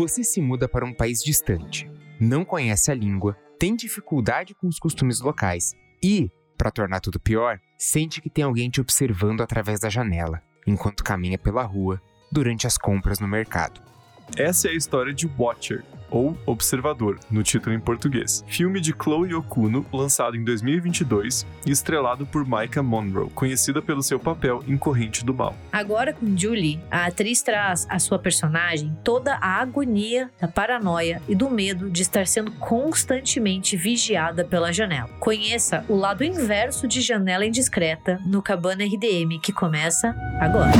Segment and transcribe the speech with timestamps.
[0.00, 1.86] Você se muda para um país distante,
[2.18, 7.60] não conhece a língua, tem dificuldade com os costumes locais e, para tornar tudo pior,
[7.76, 12.00] sente que tem alguém te observando através da janela, enquanto caminha pela rua
[12.32, 13.82] durante as compras no mercado.
[14.36, 18.44] Essa é a história de Watcher, ou Observador, no título em português.
[18.48, 24.18] Filme de Chloe Okuno, lançado em 2022 e estrelado por Micah Monroe, conhecida pelo seu
[24.18, 25.54] papel em Corrente do Mal.
[25.72, 31.34] Agora com Julie, a atriz traz à sua personagem toda a agonia, da paranoia e
[31.34, 35.08] do medo de estar sendo constantemente vigiada pela janela.
[35.20, 40.72] Conheça o lado inverso de Janela Indiscreta no Cabana RDM que começa agora.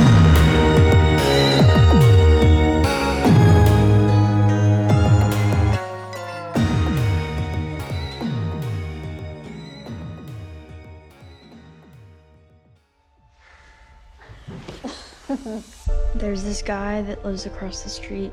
[16.31, 18.31] There's this guy that lives across the street,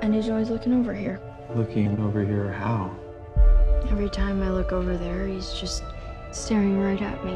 [0.00, 1.20] and he's always looking over here.
[1.56, 2.96] Looking over here, how?
[3.90, 5.82] Every time I look over there, he's just
[6.30, 7.32] staring right at me.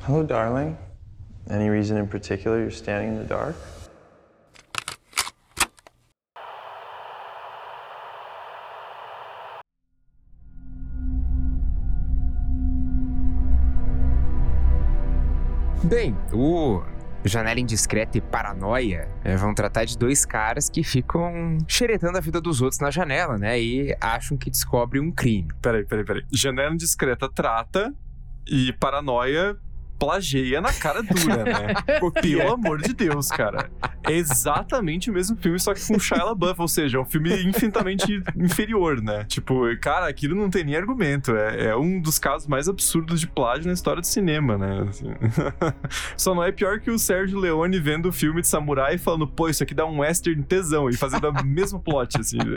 [0.00, 0.76] Hello, darling.
[1.48, 3.54] Any reason in particular you're standing in the dark?
[15.88, 16.82] Bem, o
[17.24, 22.42] Janela Indiscreta e Paranoia é, vão tratar de dois caras que ficam xeretando a vida
[22.42, 23.58] dos outros na janela, né?
[23.58, 25.48] E acham que descobrem um crime.
[25.62, 26.24] Peraí, peraí, peraí.
[26.30, 27.90] Janela Indiscreta trata
[28.46, 29.56] e Paranoia
[29.98, 31.74] plageia na cara dura, né?
[32.22, 33.70] Pelo amor de Deus, cara.
[34.04, 37.30] É exatamente o mesmo filme, só que com Shia LaBeouf, ou seja, é um filme
[37.42, 39.24] infinitamente inferior, né?
[39.24, 41.36] Tipo, cara, aquilo não tem nem argumento.
[41.36, 44.86] É, é um dos casos mais absurdos de plágio na história do cinema, né?
[44.88, 45.08] Assim.
[46.16, 49.26] Só não é pior que o Sérgio Leone vendo o filme de samurai e falando,
[49.26, 52.38] pô, isso aqui dá um western tesão, e fazendo o mesmo plot, assim.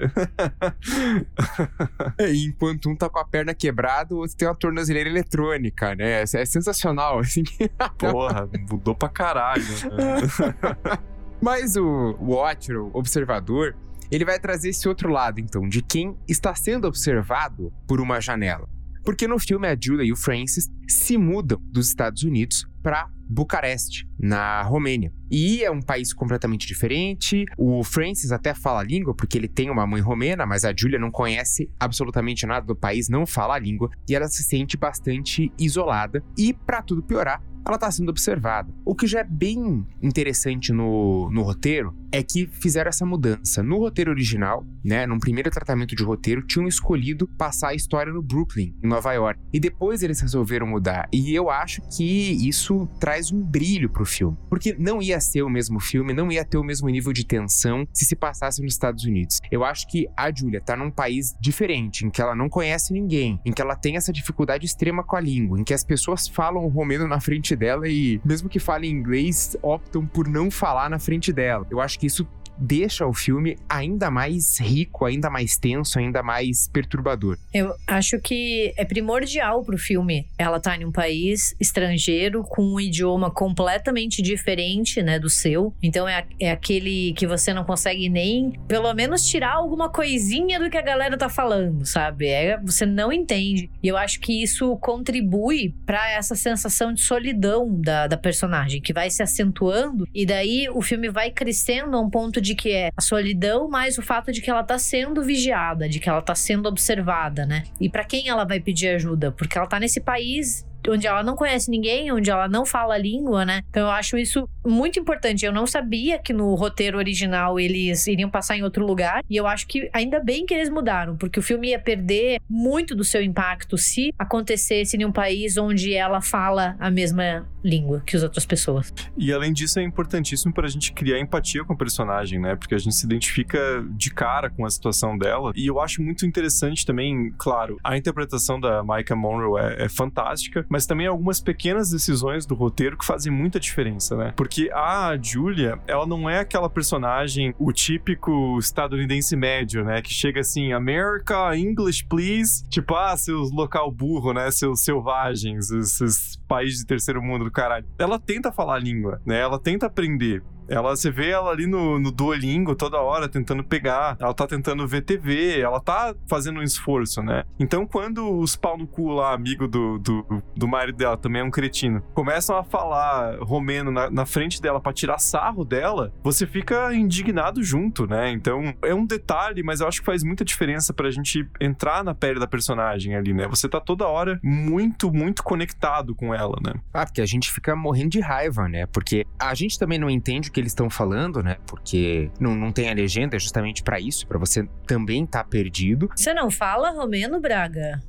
[2.17, 6.21] É, enquanto um tá com a perna quebrada, o outro tem uma tornozeleira eletrônica, né?
[6.21, 7.43] É sensacional, assim.
[7.97, 9.63] Porra, mudou pra caralho.
[9.63, 10.99] Né?
[11.41, 13.75] Mas o Watcher, o observador,
[14.11, 18.69] ele vai trazer esse outro lado, então, de quem está sendo observado por uma janela.
[19.03, 24.07] Porque no filme a Julia e o Francis se mudam dos Estados Unidos para Bucareste,
[24.21, 25.11] na Romênia.
[25.29, 27.45] E é um país completamente diferente.
[27.57, 30.99] O Francis até fala a língua, porque ele tem uma mãe romena, mas a Julia
[30.99, 35.51] não conhece absolutamente nada do país, não fala a língua, e ela se sente bastante
[35.57, 36.23] isolada.
[36.37, 38.73] E, para tudo piorar, ela está sendo observada.
[38.83, 43.63] O que já é bem interessante no, no roteiro é que fizeram essa mudança.
[43.63, 48.21] No roteiro original, né, num primeiro tratamento de roteiro, tinham escolhido passar a história no
[48.21, 49.39] Brooklyn, em Nova York.
[49.53, 51.07] E depois eles resolveram mudar.
[51.13, 54.37] E eu acho que isso traz um brilho pro filme.
[54.49, 57.87] Porque não ia ser o mesmo filme, não ia ter o mesmo nível de tensão
[57.93, 59.39] se se passasse nos Estados Unidos.
[59.51, 63.39] Eu acho que a Julia tá num país diferente, em que ela não conhece ninguém,
[63.45, 66.63] em que ela tem essa dificuldade extrema com a língua, em que as pessoas falam
[66.63, 70.99] o romeno na frente dela e, mesmo que falem inglês, optam por não falar na
[70.99, 71.65] frente dela.
[71.69, 72.27] Eu acho que isso
[72.61, 77.37] deixa o filme ainda mais rico, ainda mais tenso, ainda mais perturbador.
[77.53, 82.79] Eu acho que é primordial pro filme ela tá em um país estrangeiro com um
[82.79, 85.73] idioma completamente diferente, né, do seu.
[85.81, 90.69] Então é, é aquele que você não consegue nem, pelo menos, tirar alguma coisinha do
[90.69, 92.27] que a galera tá falando, sabe?
[92.27, 93.69] É, você não entende.
[93.81, 98.93] E eu acho que isso contribui para essa sensação de solidão da, da personagem, que
[98.93, 102.89] vai se acentuando e daí o filme vai crescendo a um ponto de que é
[102.95, 106.35] a solidão, mais o fato de que ela tá sendo vigiada, de que ela tá
[106.35, 107.63] sendo observada, né?
[107.79, 109.31] E para quem ela vai pedir ajuda?
[109.31, 112.97] Porque ela tá nesse país onde ela não conhece ninguém, onde ela não fala a
[112.97, 113.61] língua, né?
[113.69, 115.45] Então eu acho isso muito importante.
[115.45, 119.47] Eu não sabia que no roteiro original eles iriam passar em outro lugar, e eu
[119.47, 123.21] acho que ainda bem que eles mudaram, porque o filme ia perder muito do seu
[123.21, 128.45] impacto se acontecesse em um país onde ela fala a mesma língua que as outras
[128.45, 128.93] pessoas.
[129.17, 132.55] E além disso, é importantíssimo para a gente criar empatia com o personagem, né?
[132.55, 133.59] Porque a gente se identifica
[133.91, 135.51] de cara com a situação dela.
[135.55, 140.65] E eu acho muito interessante também, claro, a interpretação da Micah Monroe é, é fantástica,
[140.71, 144.33] mas também algumas pequenas decisões do roteiro que fazem muita diferença, né?
[144.37, 150.01] Porque a Julia, ela não é aquela personagem, o típico estadunidense médio, né?
[150.01, 152.63] Que chega assim, America, English, please.
[152.69, 154.49] Tipo, ah, seus local burro, né?
[154.49, 157.85] Seus selvagens, esses países de terceiro mundo do caralho.
[157.99, 159.41] Ela tenta falar a língua, né?
[159.41, 160.41] Ela tenta aprender.
[160.67, 164.87] Ela, você vê ela ali no, no Duolingo toda hora tentando pegar, ela tá tentando
[164.87, 167.43] ver TV, ela tá fazendo um esforço, né?
[167.59, 171.45] Então, quando os pau no cu lá, amigo do, do, do marido dela, também é
[171.45, 176.45] um cretino, começam a falar romeno na, na frente dela pra tirar sarro dela, você
[176.45, 178.31] fica indignado junto, né?
[178.31, 182.13] Então, é um detalhe, mas eu acho que faz muita diferença pra gente entrar na
[182.13, 183.47] pele da personagem ali, né?
[183.47, 186.73] Você tá toda hora muito, muito conectado com ela, né?
[186.93, 188.85] Ah, porque a gente fica morrendo de raiva, né?
[188.85, 191.57] Porque a gente também não entende o que eles estão falando, né?
[191.65, 196.09] Porque não, não tem a legenda, é justamente pra isso, pra você também tá perdido.
[196.13, 198.01] Você não fala romeno, Braga?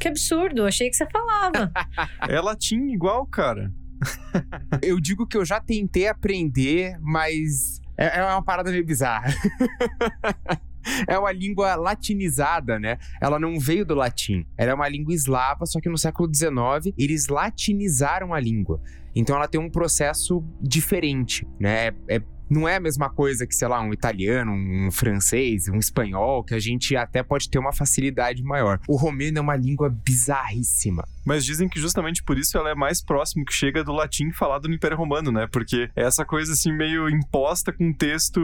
[0.00, 1.70] Que absurdo, achei que você falava.
[2.26, 3.70] É latim igual, cara.
[4.82, 9.32] Eu digo que eu já tentei aprender, mas é, é uma parada meio bizarra.
[11.08, 12.98] É uma língua latinizada, né?
[13.18, 14.46] Ela não veio do latim.
[14.54, 18.82] Ela é uma língua eslava, só que no século XIX eles latinizaram a língua.
[19.14, 21.92] Então ela tem um processo diferente, né?
[22.08, 26.44] É, não é a mesma coisa que, sei lá, um italiano, um francês, um espanhol,
[26.44, 28.78] que a gente até pode ter uma facilidade maior.
[28.88, 31.06] O romeno é uma língua bizarríssima.
[31.24, 34.68] Mas dizem que justamente por isso ela é mais próximo que chega do latim falado
[34.68, 35.46] no Império Romano, né?
[35.50, 38.40] Porque é essa coisa assim meio imposta com texto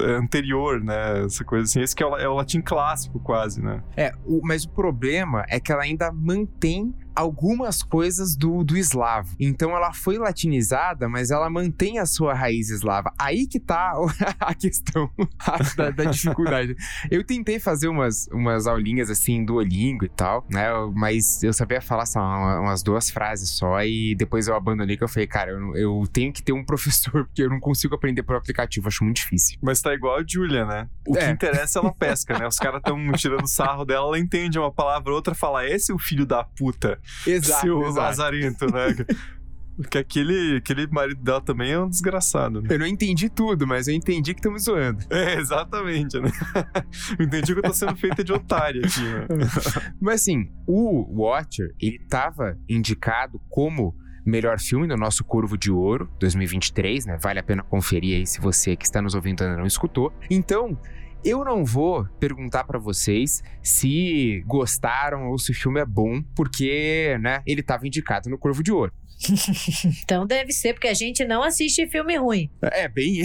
[0.00, 1.24] é, anterior, né?
[1.24, 1.80] Essa coisa assim.
[1.80, 3.82] Esse que é o, é o latim clássico, quase, né?
[3.96, 9.34] É, o, mas o problema é que ela ainda mantém algumas coisas do, do eslavo.
[9.40, 13.12] Então ela foi latinizada, mas ela mantém a sua raiz eslava.
[13.18, 13.92] Aí que tá
[14.38, 15.10] a questão
[15.76, 16.76] da, da dificuldade.
[17.10, 20.68] Eu tentei fazer umas, umas aulinhas assim do Olingo e tal, né?
[20.94, 25.08] Mas eu sabia falar só umas duas frases só e depois eu abandonei que eu
[25.08, 28.36] falei, cara, eu, eu tenho que ter um professor porque eu não consigo aprender por
[28.36, 29.58] aplicativo, acho muito difícil.
[29.60, 30.88] Mas tá igual a Julia, né?
[31.06, 31.26] O É.
[31.26, 32.46] que interessa ela pesca, né?
[32.46, 35.98] Os caras tão tirando sarro dela, ela entende uma palavra, outra fala, esse é o
[35.98, 37.00] filho da puta.
[37.42, 38.94] Seu lazarento, né?
[39.76, 42.68] Porque aquele, aquele marido dela também é um desgraçado, né?
[42.68, 45.04] Eu não entendi tudo, mas eu entendi que me zoando.
[45.08, 46.32] É, exatamente, né?
[47.16, 49.26] Eu entendi que eu tô sendo feita de otária aqui, né?
[50.00, 53.94] Mas assim, o Watcher, ele tava indicado como
[54.26, 57.16] melhor filme no nosso Curvo de Ouro 2023, né?
[57.20, 60.12] Vale a pena conferir aí se você que está nos ouvindo ainda não escutou.
[60.28, 60.76] Então,
[61.24, 67.16] eu não vou perguntar pra vocês se gostaram ou se o filme é bom, porque,
[67.20, 68.92] né, ele tava indicado no Curvo de Ouro.
[70.02, 72.50] então deve ser, porque a gente não assiste filme ruim.
[72.62, 73.22] É, bem.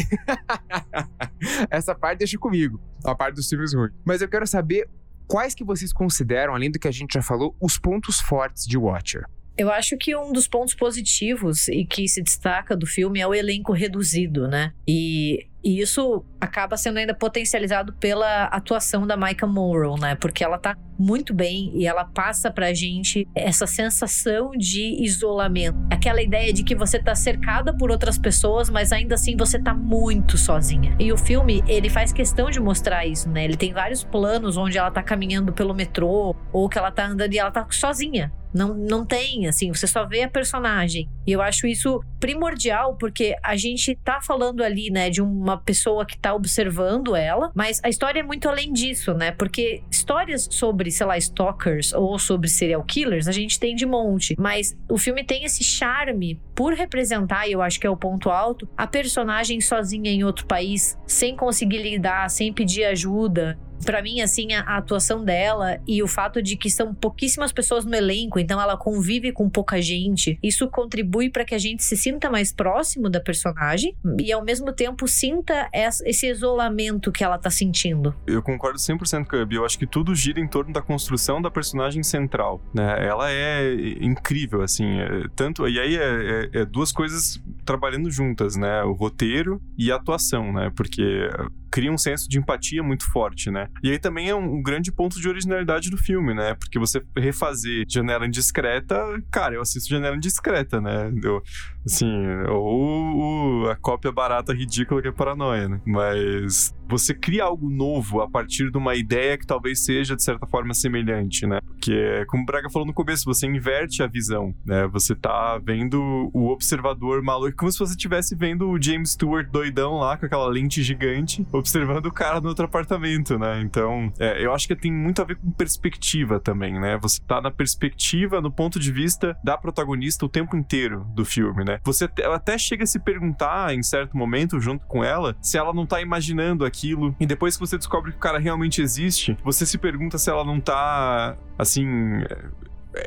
[1.69, 3.93] Essa parte deixa comigo, a parte dos filmes ruins.
[4.03, 4.89] Mas eu quero saber
[5.27, 8.77] quais que vocês consideram, além do que a gente já falou, os pontos fortes de
[8.77, 9.25] Watcher.
[9.55, 13.35] Eu acho que um dos pontos positivos e que se destaca do filme é o
[13.35, 14.73] elenco reduzido, né?
[14.87, 20.15] E, e isso acaba sendo ainda potencializado pela atuação da Micah Monroe, né?
[20.15, 25.77] Porque ela tá muito bem e ela passa pra gente essa sensação de isolamento.
[25.91, 29.73] Aquela ideia de que você tá cercada por outras pessoas, mas ainda assim você tá
[29.73, 30.95] muito sozinha.
[30.99, 33.45] E o filme, ele faz questão de mostrar isso, né?
[33.45, 37.33] Ele tem vários planos onde ela tá caminhando pelo metrô ou que ela tá andando
[37.33, 38.31] e ela tá sozinha.
[38.53, 41.09] Não, não tem, assim, você só vê a personagem.
[41.25, 46.05] E eu acho isso primordial, porque a gente tá falando ali, né, de uma pessoa
[46.05, 49.31] que tá observando ela, mas a história é muito além disso, né?
[49.31, 54.37] Porque histórias sobre, sei lá, stalkers ou sobre serial killers, a gente tem de monte.
[54.39, 58.29] Mas o filme tem esse charme por representar, e eu acho que é o ponto
[58.29, 63.59] alto, a personagem sozinha em outro país, sem conseguir lidar, sem pedir ajuda.
[63.85, 67.83] Pra mim, assim, a, a atuação dela e o fato de que são pouquíssimas pessoas
[67.85, 71.97] no elenco, então ela convive com pouca gente, isso contribui para que a gente se
[71.97, 77.37] sinta mais próximo da personagem e ao mesmo tempo sinta essa- esse isolamento que ela
[77.37, 78.15] tá sentindo.
[78.25, 79.55] Eu concordo 100% com a Gabi.
[79.55, 83.05] Eu acho que tudo gira em torno da construção da personagem central, né?
[83.05, 84.99] Ela é incrível, assim.
[84.99, 88.83] é- tanto E aí é, é- é duas coisas trabalhando juntas, né?
[88.83, 90.71] O roteiro e a atuação, né?
[90.75, 91.29] Porque
[91.73, 93.67] cria um senso de empatia muito forte, né?
[93.81, 96.53] E aí também é um, um grande ponto de originalidade do filme, né?
[96.53, 98.95] Porque você refazer Janela Indiscreta,
[99.31, 101.11] cara, eu assisto Janela Indiscreta, né?
[101.23, 101.41] Eu,
[101.83, 102.13] assim,
[102.47, 105.81] ou o- a cópia barata ridícula que é Paranoia, né?
[105.85, 110.45] Mas você cria algo novo a partir de uma ideia que talvez seja, de certa
[110.45, 111.59] forma, semelhante, né?
[111.65, 114.85] Porque, como o Braga falou no começo, você inverte a visão, né?
[114.89, 119.95] Você tá vendo o observador maluco, como se você estivesse vendo o James Stewart doidão
[119.97, 123.61] lá, com aquela lente gigante, observando o cara no outro apartamento, né?
[123.61, 126.97] Então, é, eu acho que tem muito a ver com perspectiva também, né?
[127.01, 131.63] Você tá na perspectiva, no ponto de vista da protagonista o tempo inteiro do filme,
[131.63, 131.79] né?
[131.83, 135.85] Você até- chega a se perguntar, em certo momento, junto com ela, se ela não
[135.85, 137.15] tá imaginando aquilo.
[137.19, 140.43] E depois que você descobre que o cara realmente existe, você se pergunta se ela
[140.43, 141.85] não tá, assim.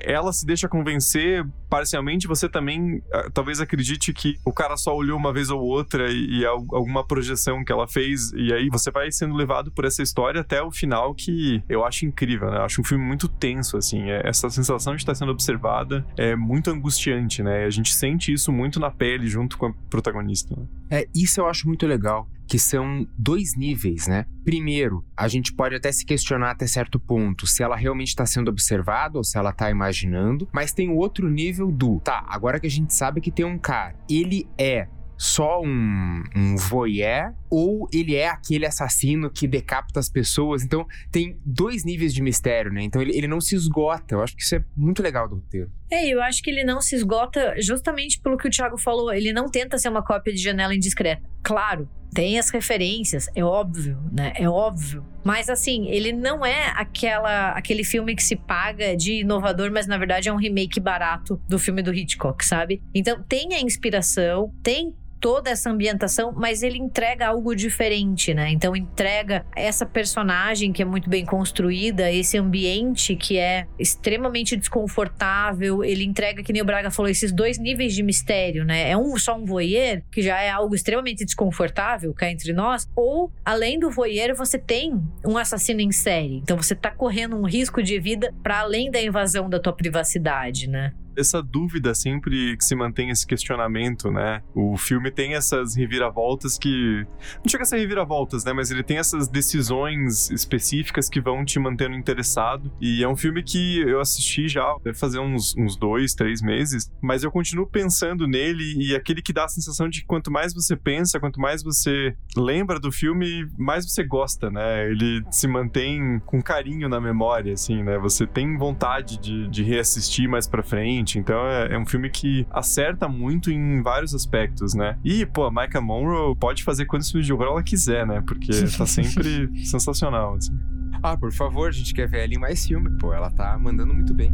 [0.02, 5.18] Ela se deixa convencer parcialmente, você também ah, talvez acredite que o cara só olhou
[5.18, 9.10] uma vez ou outra e, e alguma projeção que ela fez, e aí você vai
[9.10, 12.58] sendo levado por essa história até o final que eu acho incrível, né?
[12.58, 14.10] Eu acho um filme muito tenso, assim.
[14.10, 17.64] É, essa sensação de estar sendo observada é muito angustiante, né?
[17.64, 20.54] A gente sente isso muito na pele junto com a protagonista.
[20.56, 20.66] Né?
[20.90, 24.26] É, isso eu acho muito legal que são dois níveis, né?
[24.44, 28.48] Primeiro, a gente pode até se questionar até certo ponto se ela realmente está sendo
[28.48, 32.66] observada ou se ela está imaginando, mas tem o outro nível do, tá, agora que
[32.66, 38.14] a gente sabe que tem um cara, ele é só um, um voyeur ou ele
[38.14, 40.62] é aquele assassino que decapita as pessoas.
[40.62, 42.82] Então tem dois níveis de mistério, né?
[42.82, 44.14] Então ele, ele não se esgota.
[44.14, 45.70] Eu acho que isso é muito legal do roteiro.
[45.90, 49.10] É, eu acho que ele não se esgota justamente pelo que o Thiago falou.
[49.10, 51.22] Ele não tenta ser uma cópia de Janela Indiscreta.
[51.42, 54.34] Claro, tem as referências, é óbvio, né?
[54.36, 55.02] É óbvio.
[55.24, 59.96] Mas assim, ele não é aquela aquele filme que se paga de inovador, mas na
[59.96, 62.82] verdade é um remake barato do filme do Hitchcock, sabe?
[62.94, 68.50] Então tem a inspiração, tem toda essa ambientação, mas ele entrega algo diferente, né?
[68.50, 75.84] Então entrega essa personagem que é muito bem construída, esse ambiente que é extremamente desconfortável,
[75.84, 78.90] ele entrega, que nem o Braga falou, esses dois níveis de mistério, né?
[78.90, 83.32] É um só um voyeur, que já é algo extremamente desconfortável cá entre nós, ou
[83.44, 86.38] além do voyeur, você tem um assassino em série.
[86.38, 90.68] Então você tá correndo um risco de vida para além da invasão da tua privacidade,
[90.68, 90.92] né?
[91.16, 94.42] Essa dúvida sempre que se mantém esse questionamento, né?
[94.54, 97.06] O filme tem essas reviravoltas que.
[97.38, 98.52] Não chega a ser reviravoltas, né?
[98.52, 102.70] Mas ele tem essas decisões específicas que vão te mantendo interessado.
[102.80, 106.90] E é um filme que eu assisti já, deve fazer uns, uns dois, três meses,
[107.00, 110.52] mas eu continuo pensando nele e aquele que dá a sensação de que quanto mais
[110.54, 114.90] você pensa, quanto mais você lembra do filme, mais você gosta, né?
[114.90, 117.98] Ele se mantém com carinho na memória, assim, né?
[117.98, 122.46] Você tem vontade de, de reassistir mais pra frente então é, é, um filme que
[122.50, 124.98] acerta muito em vários aspectos, né?
[125.04, 128.22] E, pô, a Micah Monroe pode fazer quantos filmes de horror ela quiser, né?
[128.26, 130.58] Porque tá sempre sensacional, assim.
[131.02, 133.12] Ah, por favor, a gente quer ver ela em mais filme, pô.
[133.12, 134.32] Ela tá mandando muito bem.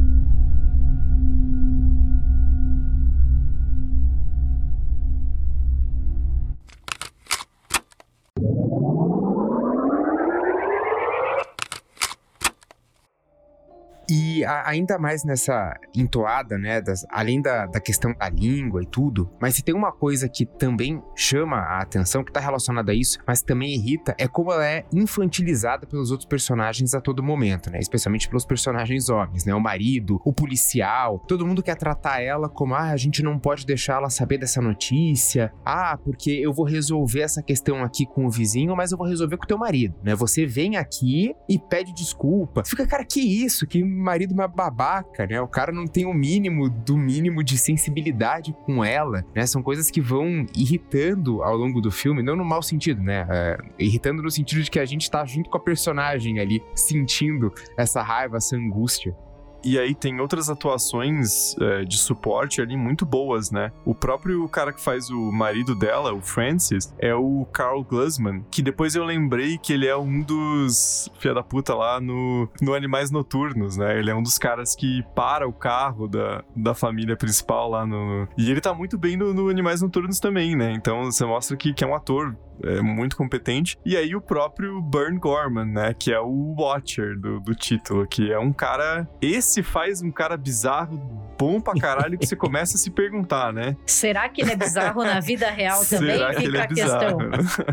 [14.09, 18.85] E a, ainda mais nessa entoada, né, das, além da, da questão da língua e
[18.85, 22.95] tudo, mas se tem uma coisa que também chama a atenção, que tá relacionada a
[22.95, 27.69] isso, mas também irrita, é como ela é infantilizada pelos outros personagens a todo momento,
[27.69, 32.49] né, especialmente pelos personagens homens, né, o marido, o policial, todo mundo quer tratar ela
[32.49, 36.65] como, ah, a gente não pode deixar ela saber dessa notícia, ah, porque eu vou
[36.65, 39.95] resolver essa questão aqui com o vizinho, mas eu vou resolver com o teu marido,
[40.03, 45.25] né, você vem aqui e pede desculpa, fica, cara, que isso, que marido uma babaca,
[45.27, 45.39] né?
[45.41, 49.45] O cara não tem o mínimo do mínimo de sensibilidade com ela, né?
[49.45, 53.27] São coisas que vão irritando ao longo do filme, não no mau sentido, né?
[53.29, 57.51] É, irritando no sentido de que a gente tá junto com a personagem ali, sentindo
[57.77, 59.15] essa raiva, essa angústia.
[59.63, 63.71] E aí tem outras atuações é, de suporte ali muito boas, né?
[63.85, 68.61] O próprio cara que faz o marido dela, o Francis, é o Carl Glusman, que
[68.61, 73.09] depois eu lembrei que ele é um dos filha da puta lá no, no Animais
[73.09, 73.97] Noturnos, né?
[73.97, 78.27] Ele é um dos caras que para o carro da, da família principal lá no...
[78.37, 80.73] E ele tá muito bem no, no Animais Noturnos também, né?
[80.73, 83.77] Então você mostra que, que é um ator é muito competente.
[83.85, 85.95] E aí o próprio Burn Gorman, né?
[85.97, 89.07] Que é o Watcher do, do título, que é um cara.
[89.21, 90.97] Esse faz um cara bizarro,
[91.37, 93.75] bom pra caralho, que você começa a se perguntar, né?
[93.85, 96.17] Será que ele é bizarro na vida real também?
[96.17, 97.19] Será que ele é bizarro?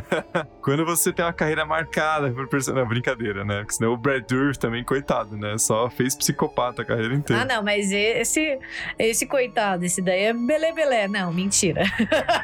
[0.62, 2.80] Quando você tem uma carreira marcada por personagem.
[2.90, 3.58] Brincadeira, né?
[3.58, 5.56] Porque senão o Brad Dourif também, coitado, né?
[5.58, 7.42] Só fez psicopata a carreira inteira.
[7.42, 8.58] Ah, não, mas esse,
[8.98, 11.06] esse coitado, esse daí é belé belé.
[11.06, 11.84] Não, mentira.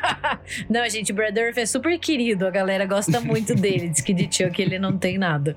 [0.69, 3.89] não, gente, o Brad Dourif é super querido querido, a galera gosta muito dele.
[3.89, 5.57] Diz que de Chuck ele não tem nada.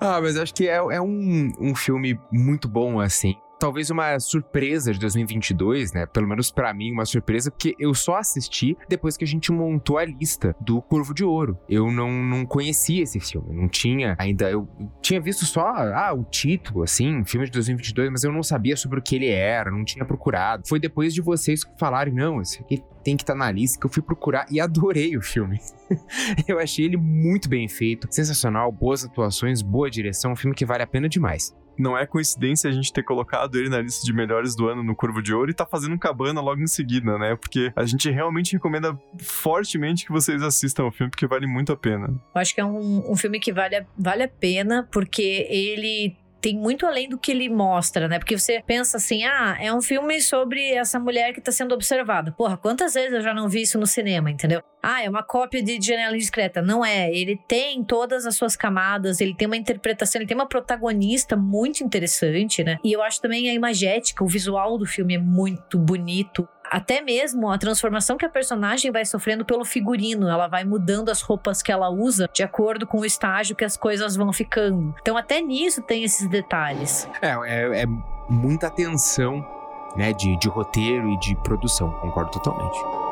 [0.00, 4.92] Ah, mas acho que é, é um, um filme muito bom, assim talvez uma surpresa
[4.92, 6.06] de 2022, né?
[6.06, 9.98] Pelo menos para mim, uma surpresa, porque eu só assisti depois que a gente montou
[9.98, 11.58] a lista do Corvo de Ouro.
[11.68, 14.50] Eu não, não conhecia esse filme, não tinha ainda.
[14.50, 14.68] Eu
[15.00, 18.98] tinha visto só ah, o título, assim, filme de 2022, mas eu não sabia sobre
[18.98, 20.64] o que ele era, não tinha procurado.
[20.68, 23.86] Foi depois de vocês falarem, não, esse aqui tem que estar tá na lista, que
[23.86, 25.60] eu fui procurar e adorei o filme.
[26.48, 30.82] eu achei ele muito bem feito, sensacional, boas atuações, boa direção, um filme que vale
[30.82, 34.54] a pena demais não é coincidência a gente ter colocado ele na lista de melhores
[34.54, 37.36] do ano no Curvo de Ouro e tá fazendo um cabana logo em seguida, né?
[37.36, 41.76] Porque a gente realmente recomenda fortemente que vocês assistam o filme, porque vale muito a
[41.76, 42.08] pena.
[42.34, 46.56] Eu acho que é um, um filme que vale, vale a pena, porque ele tem
[46.56, 48.20] muito além do que ele mostra, né?
[48.20, 52.30] Porque você pensa assim, ah, é um filme sobre essa mulher que tá sendo observada.
[52.30, 54.62] Porra, quantas vezes eu já não vi isso no cinema, entendeu?
[54.80, 56.62] Ah, é uma cópia de Janela Discreta.
[56.62, 57.12] Não é.
[57.12, 61.82] Ele tem todas as suas camadas, ele tem uma interpretação, ele tem uma protagonista muito
[61.82, 62.78] interessante, né?
[62.84, 67.50] E eu acho também a imagética, o visual do filme é muito bonito até mesmo
[67.50, 70.28] a transformação que a personagem vai sofrendo pelo figurino.
[70.28, 73.76] Ela vai mudando as roupas que ela usa de acordo com o estágio que as
[73.76, 74.94] coisas vão ficando.
[75.00, 77.08] Então, até nisso tem esses detalhes.
[77.22, 77.86] É, é, é
[78.28, 79.46] muita atenção
[79.96, 83.05] né, de, de roteiro e de produção, concordo totalmente.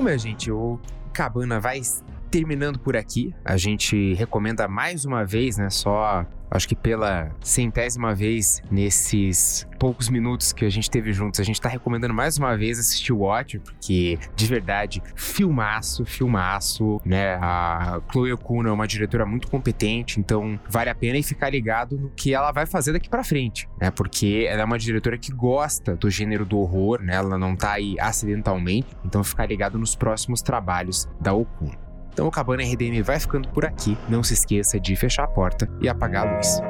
[0.00, 0.80] Bom, minha gente, o
[1.12, 1.82] Cabana vai
[2.30, 3.34] terminando por aqui.
[3.44, 5.68] A gente recomenda mais uma vez, né?
[5.68, 11.42] Só acho que pela centésima vez nesses poucos minutos que a gente teve juntos, a
[11.42, 17.36] gente tá recomendando mais uma vez assistir o Watch, porque de verdade, filmaço, filmaço, né?
[17.36, 21.96] A Chloe Okuno é uma diretora muito competente, então vale a pena e ficar ligado
[21.96, 23.90] no que ela vai fazer daqui para frente, né?
[23.90, 27.14] Porque ela é uma diretora que gosta do gênero do horror, né?
[27.14, 31.89] Ela não tá aí acidentalmente, então ficar ligado nos próximos trabalhos da Okuno.
[32.20, 33.96] Então o Cabana RDM vai ficando por aqui.
[34.06, 36.60] Não se esqueça de fechar a porta e apagar a luz.